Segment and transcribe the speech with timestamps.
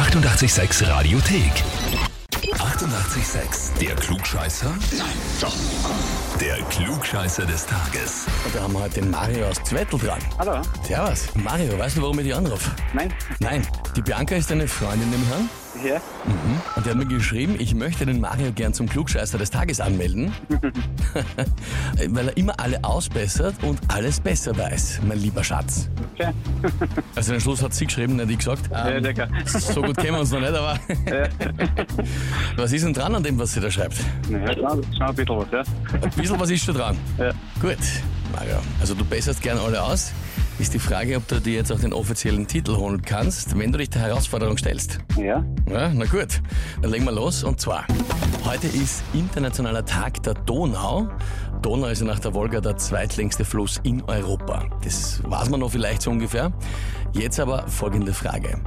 [0.00, 1.52] 886 Radiothek.
[2.54, 3.78] 88,6.
[3.78, 4.70] Der Klugscheißer?
[4.96, 5.06] Nein,
[5.42, 5.54] doch.
[6.40, 8.24] Der Klugscheißer des Tages.
[8.46, 10.18] Und da haben wir heute den Mario aus Zwettl dran.
[10.38, 10.62] Hallo?
[10.88, 11.26] Servus.
[11.34, 12.70] Mario, weißt du, warum ich dich anrufe?
[12.94, 13.12] Nein?
[13.40, 15.28] Nein, die Bianca ist deine Freundin im
[15.74, 16.00] Herrn Ja?
[16.76, 20.32] und die hat mir geschrieben, ich möchte den Mario gern zum Klugscheißer des Tages anmelden,
[22.08, 25.88] weil er immer alle ausbessert und alles besser weiß, mein lieber Schatz.
[26.14, 26.32] Okay.
[27.16, 28.70] Also den Schluss hat sie geschrieben, nicht ich gesagt.
[28.70, 29.30] Ja, Ähm, der kann.
[29.46, 30.78] so gut kennen wir uns noch nicht, aber
[32.56, 33.96] was ist denn dran an dem, was sie da schreibt?
[34.30, 35.62] Ja, schon, ein bisschen was, ja?
[36.02, 36.96] Ein bisschen was ist schon dran.
[37.18, 37.30] Ja.
[37.60, 37.76] Gut,
[38.34, 38.56] Mario.
[38.80, 40.12] Also du besserst gerne alle aus.
[40.60, 43.78] Ist die Frage, ob du dir jetzt auch den offiziellen Titel holen kannst, wenn du
[43.78, 44.98] dich der Herausforderung stellst.
[45.16, 45.42] Ja?
[45.70, 46.42] Ja, na gut,
[46.82, 47.42] dann legen wir los.
[47.44, 47.86] Und zwar,
[48.44, 51.08] heute ist Internationaler Tag der Donau.
[51.62, 54.66] Donau ist ja nach der Wolga der zweitlängste Fluss in Europa.
[54.84, 56.52] Das weiß man noch vielleicht so ungefähr.
[57.14, 58.60] Jetzt aber folgende Frage.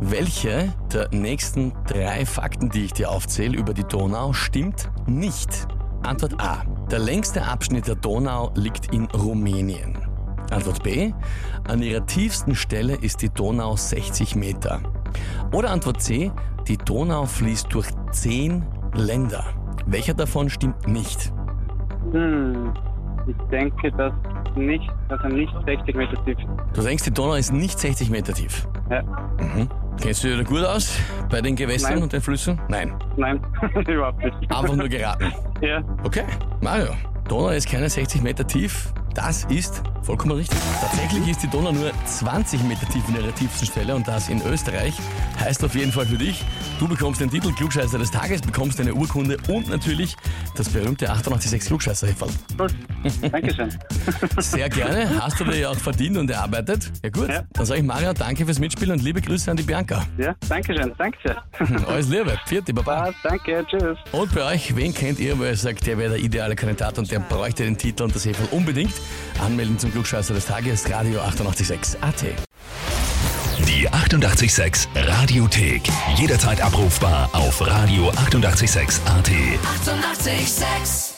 [0.00, 5.68] Welche der nächsten drei Fakten, die ich dir aufzähle über die Donau, stimmt nicht?
[6.02, 6.64] Antwort A.
[6.90, 10.05] Der längste Abschnitt der Donau liegt in Rumänien.
[10.50, 11.12] Antwort B.
[11.68, 14.80] An ihrer tiefsten Stelle ist die Donau 60 Meter.
[15.52, 16.30] Oder Antwort C.
[16.68, 19.44] Die Donau fließt durch zehn Länder.
[19.86, 21.32] Welcher davon stimmt nicht?
[22.12, 22.72] Hm.
[23.28, 24.12] Ich denke, dass
[24.56, 26.48] nicht, dass er nicht 60 Meter tief ist.
[26.76, 28.66] Du denkst, die Donau ist nicht 60 Meter tief.
[28.90, 29.02] Ja?
[30.00, 30.98] Kennst du dich da gut aus
[31.30, 32.02] bei den Gewässern Nein.
[32.04, 32.60] und den Flüssen?
[32.68, 32.94] Nein.
[33.16, 33.40] Nein,
[33.88, 34.36] überhaupt nicht.
[34.50, 35.32] Einfach nur geraten.
[35.60, 35.82] Ja?
[36.04, 36.24] Okay,
[36.60, 36.90] Mario.
[37.28, 38.92] Donau ist keine 60 Meter tief.
[39.14, 40.56] Das ist vollkommen richtig.
[40.80, 44.40] Tatsächlich ist die Donau nur 20 Meter tief in ihrer tiefsten Stelle und das in
[44.46, 44.94] Österreich.
[45.40, 46.44] Heißt auf jeden Fall für dich,
[46.78, 50.16] du bekommst den Titel Klugscheißer des Tages, bekommst eine Urkunde und natürlich
[50.56, 52.30] das berühmte 886 klugscheißer -Häferl.
[52.56, 52.72] Gut.
[53.32, 53.68] Dankeschön.
[54.38, 56.90] Sehr gerne, hast du dir ja auch verdient und erarbeitet.
[57.02, 57.42] Ja gut, Ja.
[57.52, 60.06] dann sage ich Mario, danke fürs Mitspielen und liebe Grüße an die Bianca.
[60.18, 60.34] Ja?
[60.48, 60.92] Dankeschön.
[60.96, 61.42] Danke sehr.
[61.88, 63.08] Alles Liebe, vierte Baba.
[63.08, 63.66] Ah, danke.
[63.68, 63.98] Tschüss.
[64.12, 67.10] Und bei euch, wen kennt ihr, wo ihr sagt, der wäre der ideale Kandidat und
[67.10, 68.92] der bräuchte den Titel und das Heferl unbedingt?
[69.40, 72.24] Anmelden zum Klugscheißer des Tages, Radio 886 AT.
[73.66, 75.82] Die 88,6 Radiothek.
[76.16, 79.28] Jederzeit abrufbar auf radio886.at.
[79.28, 80.36] 88,6.
[80.36, 81.15] Eighty-eight, sex.